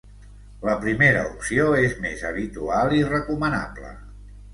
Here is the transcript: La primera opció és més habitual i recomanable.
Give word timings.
La 0.67 0.77
primera 0.85 1.19
opció 1.33 1.67
és 1.81 1.93
més 2.05 2.23
habitual 2.29 2.95
i 3.01 3.03
recomanable. 3.11 3.93